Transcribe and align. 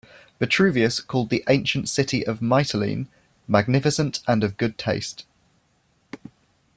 Vitruvius 0.39 0.99
called 0.99 1.29
the 1.29 1.43
ancient 1.47 1.87
city 1.87 2.25
of 2.25 2.39
Mytilene 2.41 3.05
"magnificent 3.47 4.19
and 4.27 4.43
of 4.43 4.57
good 4.57 4.75
taste". 4.79 5.25